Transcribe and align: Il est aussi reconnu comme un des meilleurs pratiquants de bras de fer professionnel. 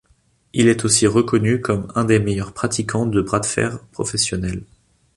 Il 0.53 0.67
est 0.67 0.83
aussi 0.83 1.05
reconnu 1.05 1.61
comme 1.61 1.91
un 1.93 2.05
des 2.05 2.17
meilleurs 2.17 2.53
pratiquants 2.53 3.05
de 3.05 3.21
bras 3.21 3.39
de 3.39 3.45
fer 3.45 3.77
professionnel. 3.91 4.63